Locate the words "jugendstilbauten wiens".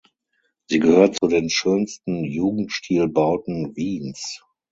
2.23-4.41